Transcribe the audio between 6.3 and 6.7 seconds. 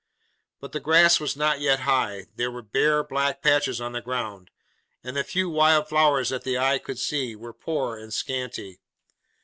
the